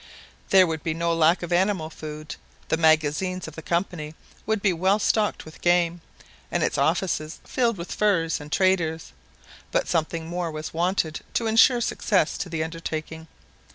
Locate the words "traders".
8.51-9.11